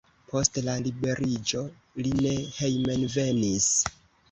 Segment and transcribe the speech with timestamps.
[0.29, 1.61] Post la liberiĝo
[2.07, 3.71] li ne hejmenvenis.